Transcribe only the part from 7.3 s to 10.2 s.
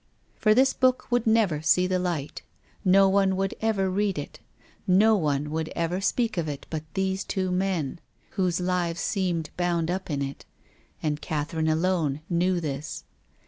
men, whose lives seemed bound up